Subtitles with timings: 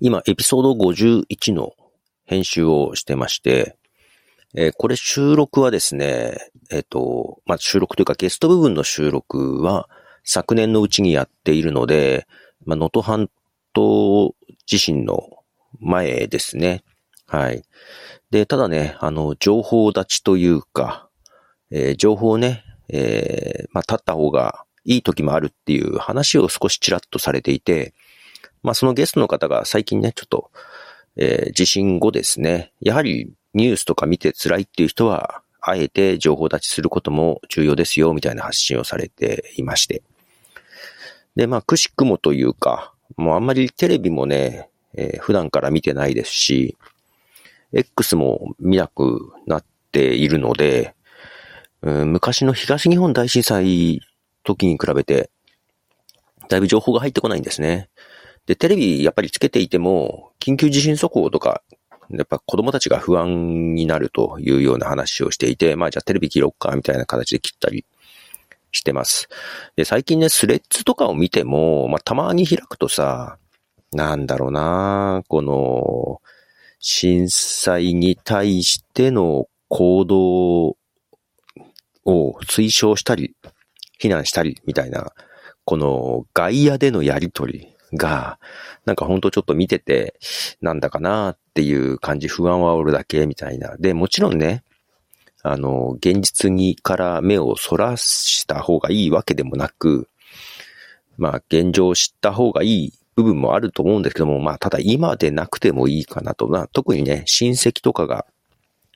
[0.00, 1.72] 今、エピソード51の
[2.24, 3.76] 編集をしてまして、
[4.56, 6.38] えー、これ収録はですね、
[6.70, 9.88] えっ、ー、と、まあ、収録というかゲスト部分の収録は
[10.22, 12.26] 昨年のうちにやっているので、
[12.64, 13.28] まあ、能登半
[13.72, 14.34] 島
[14.66, 15.28] 地震の
[15.80, 16.84] 前ですね。
[17.26, 17.64] はい。
[18.30, 21.08] で、ただね、あの、情報立ちというか、
[21.70, 27.94] えー、情報をね、えー、まあ、立った方がいい時もあるっていう話を少しちらっとされていて、
[28.64, 30.50] まあ、そのゲストの方が最近ね、ちょっと、
[31.16, 40.02] えー、地震後ですね、やはりニュースとか見て辛いっていう人は、あえて情報立ちすることも重要ですよ、みたいな発信をされていまして。
[41.36, 46.76] で、まあ、くしくもというか、もうあんまりテレビもね、えー、普段から見てないですし、
[47.72, 50.94] X も見なくなっているので、
[51.82, 54.00] うん、昔の東日本大震災
[54.42, 55.30] 時に比べて、
[56.48, 57.88] だいぶ情報が入ってこないんですね。
[58.46, 61.62] で、テレビやっぱりつけていても、緊急地震速報とか、
[62.10, 67.86] やっぱ子供たちが不安になるというような話をしていて、まあじゃあテレビ切ろっか、みたいな形で切ったり
[68.72, 69.28] してます。
[69.76, 73.38] で、最近ね、スレッズとかを見ても、まあたまに開くとさ、
[73.92, 76.20] なんだろうなこの、
[76.80, 80.76] 震災に対しての行動
[82.04, 83.34] を推奨したり、
[83.98, 85.12] 避難したりみたいな、
[85.64, 88.38] この外野でのやりとりが、
[88.84, 90.14] なんかほんとちょっと見てて、
[90.60, 93.76] なんだかなっていう感じ、不安はおるだけみたいな。
[93.78, 94.64] で、もちろんね、
[95.42, 100.08] あの、現実にから目をそらした方がいいわけでもなく、
[101.16, 106.48] まあ、現状を知った方がいい部分もあると思うんですけども、まあ、ただ今でなくてもいいかなと。
[106.48, 108.26] な特にね、親戚とかが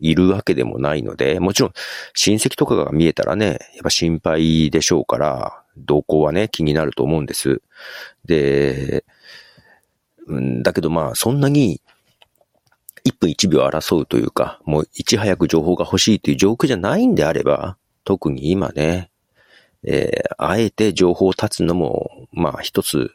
[0.00, 1.72] いるわけでもないので、もちろん
[2.14, 7.62] 親戚とかが見えたらね、やっぱ心配でしょうから、動向はね、気になると思うんです。
[8.24, 9.04] で、
[10.30, 11.80] ん、だけどまあ、そんなに、
[13.02, 19.10] 一分一秒争うというか、もういち早く情報が欲しいという状況じゃないんであれば、特に今ね、
[19.84, 23.14] えー、あえて情報を断つのも、まあ一つ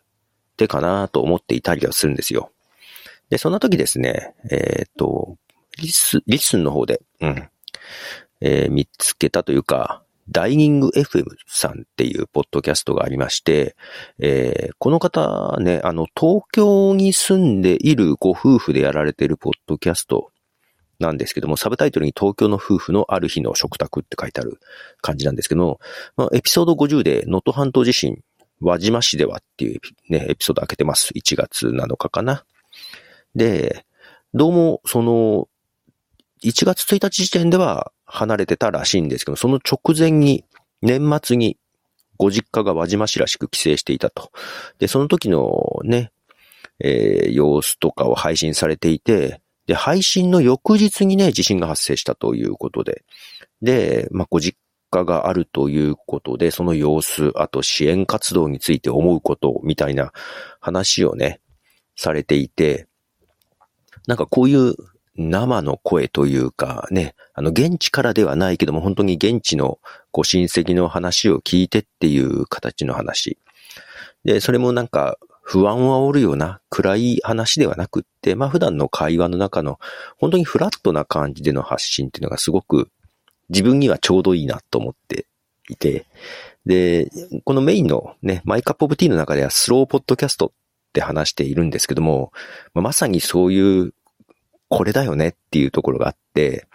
[0.58, 2.52] 手かなと思っていたりはするんですよ。
[3.30, 5.38] で、そんな時ですね、えー、っと、
[5.78, 7.50] リス、リスンの方で、うん、
[8.42, 13.76] えー、見つけたというか、ダイニング FM さんっていうポッドキャストがありまして、
[14.20, 20.32] えー、この方ね、あの、東京に住んでいるご夫婦でやられているポッドキャスト
[21.00, 24.60] なんですけども、サブタイトルに東京の夫婦のある日の食卓って書いてある
[25.02, 25.80] 感じなんですけども、
[26.18, 28.22] まあ、エピソード50で能登半島地震、
[28.62, 31.12] 輪島市ではっていうね、エピソード開けてます。
[31.14, 32.46] 1月7日かな。
[33.36, 33.86] で、
[34.34, 35.48] どうも、その、
[36.44, 40.46] 1月1日時点では離れてたらしいんですけど、その直前に、
[40.82, 41.58] 年末に、
[42.18, 44.32] ご実家が輪島市らしく帰省していたと。
[44.80, 46.12] で、その時のね、
[46.80, 53.04] えー、様子とかを配信されていて、で、配信の翌日にね、地震が発生したということで、
[53.62, 54.58] で、まあ、ご実
[54.92, 60.12] 家があるということで、その様子、あと支援活動について思うことみたいな
[60.60, 61.42] 話をね、
[61.96, 62.88] されていて、
[64.08, 64.76] なんかこういう
[65.18, 69.80] 生の声というかね、あの現地からではないけども本当に現地の
[70.12, 73.38] ご親戚の話を聞いてっていう形の話。
[74.24, 79.80] で、それもなんか不安を煽るような暗い話ではなくって、まあ普段の会話の中の
[80.18, 82.90] 本当にフラットな感じでの発信っていうのがすごく
[83.50, 85.28] 自分にはちょうどいいなと思って
[85.70, 86.06] いて、
[86.66, 87.12] で、
[87.44, 90.52] このメインのね、マイカップオブティーの中ではスローポッドキャストっ
[90.94, 92.32] て話しているんですけども、
[92.74, 93.94] まさにそういう
[94.70, 96.68] これだよねっていうところがあって、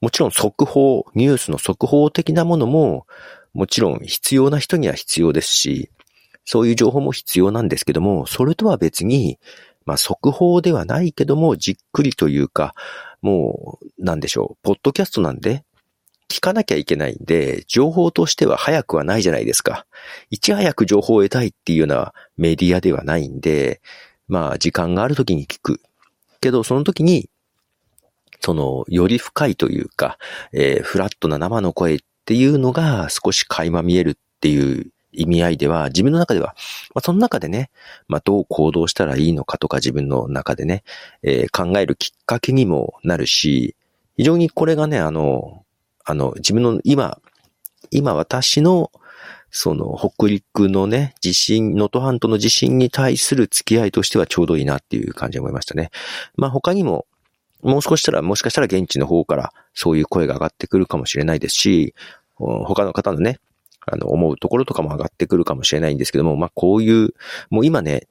[0.00, 3.06] もちろん速報、ニュースの速報的なものも、
[3.54, 5.90] もちろん必要な人には必要ですし、
[6.44, 9.38] そういう情報も必要なんですけども、それとは別に、
[9.84, 12.74] まあ速報ではないけども、じっくりというか、
[13.22, 15.64] もう、なんでしょう、ポッドキャストなんで、
[16.30, 19.86] 聞かなきゃいけないんで、情報としては早くはないじゃないですか。
[20.30, 23.80] いち早く情報を得たいっていうようなメディアではないんで、
[24.28, 25.80] まあ時間がある時に聞く。
[26.40, 27.28] けど、その時に、
[28.40, 30.18] その、より深いというか、
[30.52, 36.54] えー、フラットな生の声っていうのが少し垣間見えるっていう意味合いでは、自分の中では、
[36.94, 37.70] まあ、その中でね、
[38.06, 40.84] まあ、どう行動したらいいのかとか自分の中でね、
[41.22, 43.74] えー、考えるきっかけにもなるし、
[44.16, 45.64] 非常にこれがね、あの、
[46.04, 47.18] あの、自分の今、
[47.90, 48.90] 今私の、
[49.50, 55.90] その、北陸のね、地震、能登半島の地震に対する付き合いとしてはちょうどいいなっていう感じで思いましたね。
[56.36, 57.06] まあ他にも、
[57.62, 61.94] もう少したら、もしかしたら現地の方からそういう声が上がってくるかもしれないですし、
[62.36, 63.38] 他の方のね、
[63.86, 67.14] あの、思うところとかも上がってくるかもしれないんですけども、まあこういう、
[67.50, 68.06] もう今ね、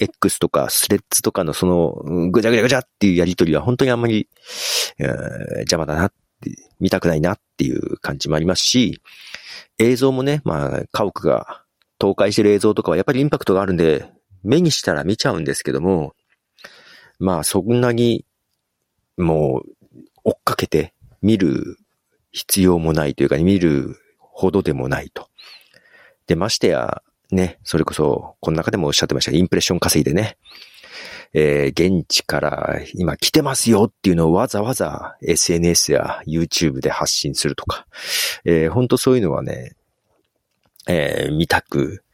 [0.00, 4.28] X とかスレッズとかのその、ぐちゃぐちゃぐちゃっていうやりとりは本当にあんまり、
[4.98, 6.12] 邪魔だなっ、
[6.80, 9.00] 見たくないなっていう感じもありますし、
[9.78, 11.64] 映像もね、まあ、家屋が
[12.00, 14.10] 倒壊してる映像とかはやっぱりインパクトがあるんで、
[14.42, 16.14] 目にしたら見ちゃうんですけども、
[17.18, 18.24] まあそんなに、
[19.16, 21.78] もう、追っかけて見る
[22.32, 25.28] 必要もないというか、見るほどでもないと。
[26.26, 30.36] で、ましてや、ね、それこそ、この中でもおっしゃってましたインプレッション稼いでね、
[31.34, 37.86] えー、現地から今来てますよっていうのをわざわざ SNS や YouTube で発信するとか、
[38.44, 39.74] えー、本当そういうのはね、
[40.86, 42.04] えー、見たく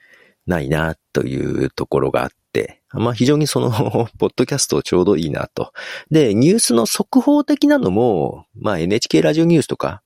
[0.47, 3.71] ないなというところがあって、まあ非常にその、
[4.19, 5.73] ポッドキャストちょうどいいなと。
[6.11, 10.03] で、ニュースの速報的なのも、まあ NHK ラジオニュースとか、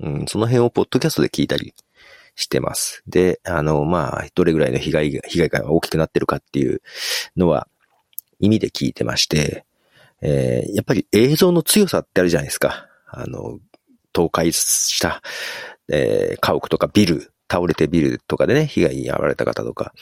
[0.00, 1.72] うん、その辺をポッドキャストで聞いたり
[2.34, 3.02] してます。
[3.06, 6.82] で、あの、まあ、どれぐらいの被害が、被害が大きくなってるかっていう
[7.36, 7.66] のは、
[8.38, 9.64] 意味で聞いてまして、
[10.22, 12.88] えー、やっぱり映像の強さってあるじゃないですか。
[13.08, 13.58] あの、
[14.14, 15.22] 倒壊した、
[15.88, 19.92] えー、家屋とかビル、倒れてビルとかでね、被害に遭われた方とか。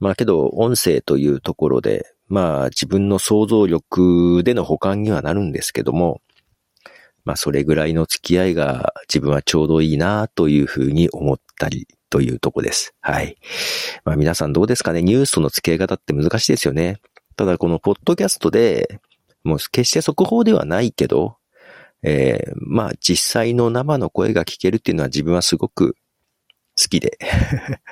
[0.00, 6.22] まあけど、音声というところで、まあ自分の想像力での保管にはなるんですけども、
[7.24, 12.94] まあそれぐらいの付き合いが自分はちょうどいいなというふうに思ったりというとこです。
[13.00, 13.36] はい。
[14.04, 15.02] まあ皆さんどうですかね？
[15.02, 17.00] ニュースとの付き合い方って難しいですよね。
[17.38, 19.00] ただこのポッドキャストで、
[19.44, 21.36] もう決して速報ではないけど、
[22.02, 25.94] えー、まあ実際の生の声が聞けるっていうのは自分はすごく
[26.76, 27.16] 好きで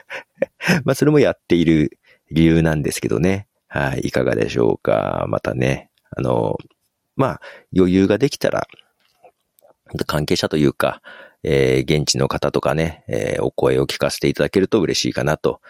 [0.84, 2.00] まあそれもやっている
[2.32, 3.46] 理由なんですけどね。
[3.68, 5.26] はい、いかがでしょうか。
[5.28, 6.58] またね、あの、
[7.14, 7.40] まあ
[7.72, 8.66] 余裕ができたら、
[10.06, 11.02] 関係者というか、
[11.44, 15.60] えー、現地の方とかね、えー、お声を聞かせていただけると嬉しいかなと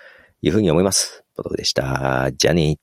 [0.41, 1.25] いうふうに思います。
[1.37, 2.31] ことでした。
[2.33, 2.79] じゃあね